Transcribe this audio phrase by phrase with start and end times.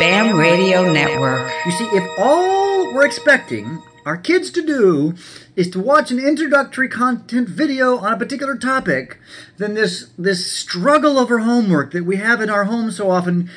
[0.00, 1.50] BAM Radio Network.
[1.64, 5.14] You see, if all we're expecting our kids to do
[5.54, 9.18] is to watch an introductory content video on a particular topic,
[9.56, 13.48] then this this struggle over homework that we have in our home so often,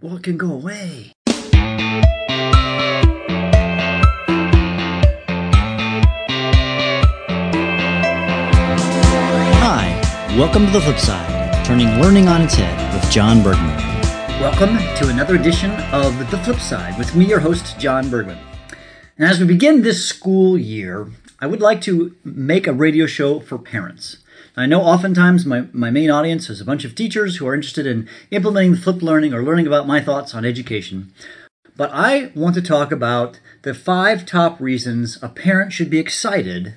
[0.00, 1.12] well, it can go away.
[9.60, 13.95] Hi, welcome to the flip side, turning learning on its head with Jon Bergmann.
[14.40, 18.38] Welcome to another edition of The Flip Side with me, your host, Jon Bergmann.
[19.16, 21.08] And as we begin this school year,
[21.40, 24.18] I would like to make a radio show for parents.
[24.54, 27.86] I know oftentimes my, my main audience is a bunch of teachers who are interested
[27.86, 31.14] in implementing flipped learning or learning about my thoughts on education.
[31.74, 36.74] But I want to talk about the five top reasons a parent should be excited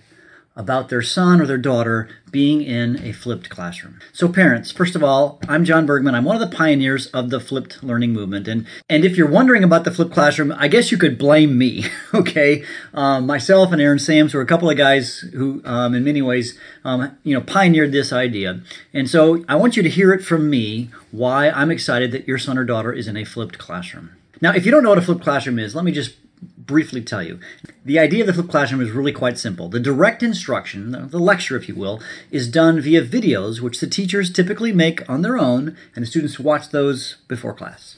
[0.59, 3.97] about their son or their daughter being in a flipped classroom.
[4.11, 6.13] So parents, first of all, I'm Jon Bergmann.
[6.13, 8.45] I'm one of the pioneers of the flipped learning movement.
[8.47, 11.85] And, and if you're wondering about the flipped classroom, I guess you could blame me,
[12.13, 12.65] okay?
[12.93, 16.59] Um, myself and Aaron Sams were a couple of guys who, um, in many ways,
[16.83, 18.59] um, you know, pioneered this idea.
[18.93, 22.37] And so I want you to hear it from me why I'm excited that your
[22.37, 24.11] son or daughter is in a flipped classroom.
[24.41, 27.23] Now, if you don't know what a flipped classroom is, let me just briefly tell
[27.23, 27.39] you.
[27.83, 29.69] The idea of the flipped classroom is really quite simple.
[29.69, 32.01] The direct instruction, the lecture, if you will,
[32.31, 36.39] is done via videos, which the teachers typically make on their own, and the students
[36.39, 37.97] watch those before class.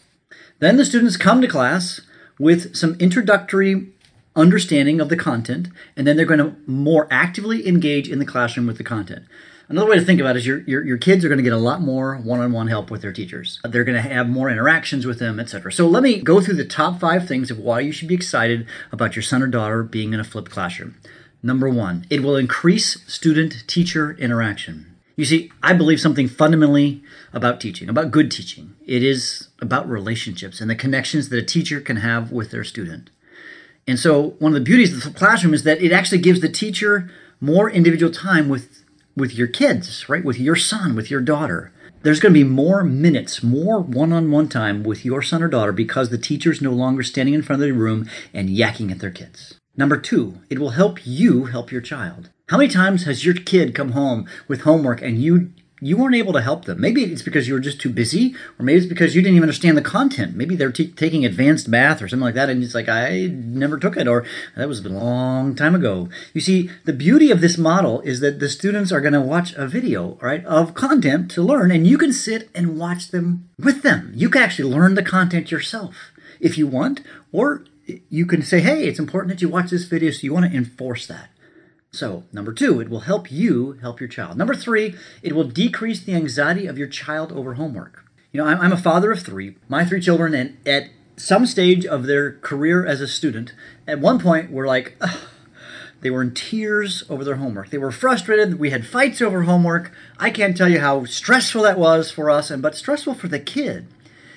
[0.59, 2.01] Then the students come to class
[2.39, 3.87] with some introductory
[4.35, 8.67] understanding of the content, and then they're going to more actively engage in the classroom
[8.67, 9.25] with the content.
[9.71, 11.53] Another way to think about it is your, your, your kids are going to get
[11.53, 13.61] a lot more one-on-one help with their teachers.
[13.63, 15.71] They're going to have more interactions with them, etc.
[15.71, 18.67] So let me go through the top five things of why you should be excited
[18.91, 20.97] about your son or daughter being in a flipped classroom.
[21.41, 24.93] Number one, it will increase student-teacher interaction.
[25.15, 28.75] You see, I believe something fundamentally about teaching, about good teaching.
[28.85, 33.09] It is about relationships and the connections that a teacher can have with their student.
[33.87, 36.49] And so, one of the beauties of the classroom is that it actually gives the
[36.49, 37.09] teacher
[37.39, 38.80] more individual time with
[39.15, 40.23] with your kids, right?
[40.23, 41.71] With your son, with your daughter.
[42.03, 45.47] There's going to be more minutes, more one on one time with your son or
[45.47, 48.99] daughter because the teacher's no longer standing in front of the room and yakking at
[48.99, 49.59] their kids.
[49.77, 52.29] Number two, it will help you help your child.
[52.49, 55.53] How many times has your kid come home with homework and you
[55.83, 56.79] you weren't able to help them.
[56.79, 59.49] Maybe it's because you were just too busy, or maybe it's because you didn't even
[59.49, 60.35] understand the content.
[60.35, 63.79] Maybe they're t- taking advanced math or something like that, and it's like, I never
[63.79, 64.23] took it, or
[64.55, 66.07] that was a long time ago.
[66.33, 69.53] You see, the beauty of this model is that the students are going to watch
[69.55, 73.81] a video, right, of content to learn, and you can sit and watch them with
[73.81, 74.11] them.
[74.15, 77.65] You can actually learn the content yourself if you want, or
[78.07, 80.55] you can say, hey, it's important that you watch this video, so you want to
[80.55, 81.30] enforce that.
[81.93, 84.37] So, number two, it will help you help your child.
[84.37, 88.05] Number three, it will decrease the anxiety of your child over homework.
[88.31, 89.57] You know, I'm, a father of three.
[89.67, 93.53] My three children, and at some stage of their career as a student,
[93.85, 95.19] at one point were like, Ugh.
[95.99, 97.71] they were in tears over their homework.
[97.71, 98.57] They were frustrated.
[98.57, 99.91] We had fights over homework.
[100.17, 103.37] I can't tell you how stressful that was for us, and but stressful for the
[103.39, 103.85] kid.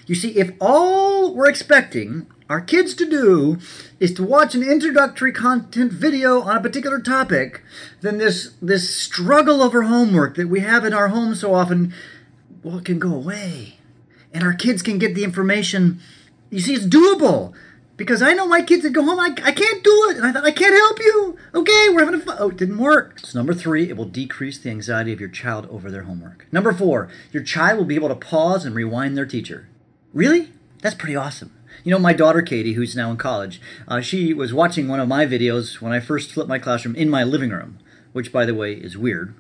[0.09, 3.59] You see, if all we're expecting our kids to do
[3.99, 7.63] is to watch an introductory content video on a particular topic,
[8.01, 11.93] then this this struggle over homework that we have in our home so often,
[12.63, 13.79] well, can go away.
[14.33, 16.01] And our kids can get the information.
[16.51, 17.55] You see, it's doable.
[17.97, 20.17] Because I know my kids that go home, I, I can't do it.
[20.17, 21.37] And I thought, I can't help you.
[21.57, 22.37] Okay, we're having a fun.
[22.39, 23.19] Oh, it didn't work.
[23.19, 26.47] So, number three, it will decrease the anxiety of your child over their homework.
[26.53, 29.69] Number four, your child will be able to pause and rewind their teacher.
[30.13, 30.53] Really?
[30.83, 31.53] That's pretty awesome.
[31.83, 35.09] You know, my daughter Katie, who's now in college, uh, she was watching one of
[35.09, 37.79] my videos when I first flipped my classroom in my living room,
[38.13, 39.35] which, by the way, is weird.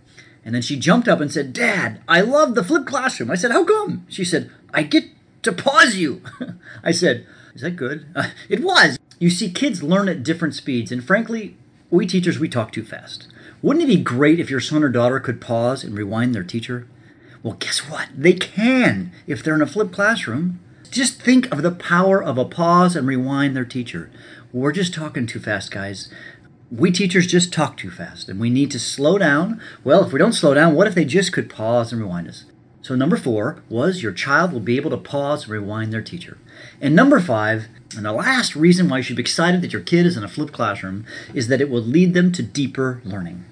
[0.44, 3.30] And then she jumped up and said, Dad, I love the flipped classroom.
[3.30, 4.06] I said, How come?
[4.08, 5.04] She said, I get
[5.42, 6.22] to pause you.
[6.82, 8.06] I said, Is that good?
[8.14, 8.98] Uh, it was.
[9.18, 11.56] You see, kids learn at different speeds, and frankly,
[11.90, 13.28] we teachers, we talk too fast.
[13.62, 16.86] Wouldn't it be great if your son or daughter could pause and rewind their teacher?
[17.42, 18.08] Well, guess what?
[18.14, 20.60] They can if they're in a flipped classroom.
[20.94, 24.12] Just think of the power of a pause and rewind their teacher.
[24.52, 26.08] We're just talking too fast, guys.
[26.70, 29.60] We teachers just talk too fast and we need to slow down.
[29.82, 32.44] Well, if we don't slow down, what if they just could pause and rewind us?
[32.80, 36.38] So, number four was your child will be able to pause and rewind their teacher.
[36.80, 37.66] And number five,
[37.96, 40.28] and the last reason why you should be excited that your kid is in a
[40.28, 43.44] flipped classroom, is that it will lead them to deeper learning.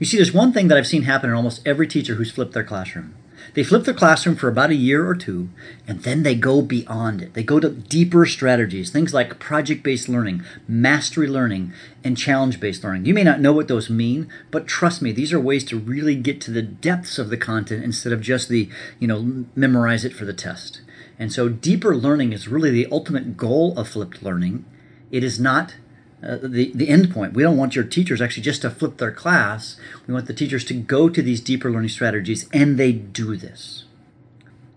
[0.00, 2.52] You see, there's one thing that I've seen happen in almost every teacher who's flipped
[2.52, 3.14] their classroom.
[3.54, 5.48] They flip their classroom for about a year or two,
[5.86, 7.34] and then they go beyond it.
[7.34, 11.72] They go to deeper strategies, things like project based learning, mastery learning,
[12.04, 13.06] and challenge based learning.
[13.06, 16.14] You may not know what those mean, but trust me, these are ways to really
[16.14, 18.68] get to the depths of the content instead of just the,
[18.98, 20.80] you know, memorize it for the test.
[21.18, 24.64] And so, deeper learning is really the ultimate goal of flipped learning.
[25.10, 25.74] It is not
[26.22, 27.32] uh, the, the end point.
[27.32, 29.78] We don't want your teachers actually just to flip their class.
[30.06, 33.84] We want the teachers to go to these deeper learning strategies, and they do this.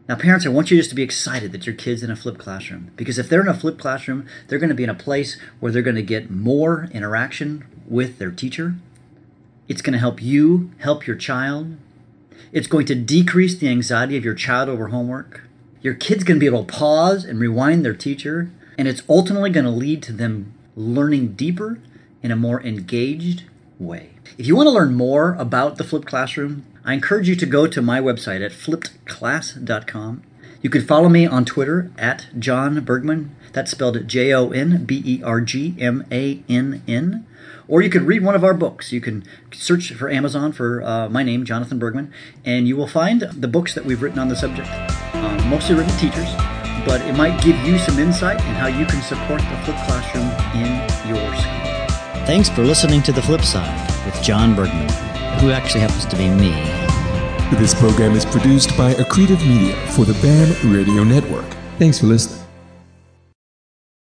[0.08, 2.40] Now, parents, I want you just to be excited that your kid's in a flipped
[2.40, 5.38] classroom because if they're in a flipped classroom, they're going to be in a place
[5.60, 8.76] where they're going to get more interaction with their teacher.
[9.70, 11.78] It's going to help you help your child.
[12.52, 15.44] It's going to decrease the anxiety of your child over homework.
[15.82, 19.50] Your kid's going to be able to pause and rewind their teacher, and it's ultimately
[19.50, 21.80] going to lead to them learning deeper
[22.22, 23.44] in a more engaged
[23.80, 24.12] way.
[24.38, 27.68] If you want to learn more about the flipped classroom, I encourage you to go
[27.68, 30.24] to my website at flippedclass.com.
[30.62, 33.36] You can follow me on Twitter at Jon Bergmann.
[33.52, 37.28] That's spelled J O N B E R G M A N N.
[37.68, 38.92] Or you could read one of our books.
[38.92, 42.12] You can search for Amazon for uh, my name, Jonathan Bergmann,
[42.46, 44.70] and you will find the books that we've written on the subject.
[45.16, 46.30] Um, mostly written teachers,
[46.86, 50.30] but it might give you some insight in how you can support the flipped classroom
[50.54, 52.26] in your school.
[52.26, 54.90] Thanks for listening to The Flip Side with Jon Bergmann,
[55.40, 56.52] who actually happens to be me.
[57.60, 61.46] This program is produced by Accretive Media for the BAM Radio Network.
[61.78, 62.43] Thanks for listening.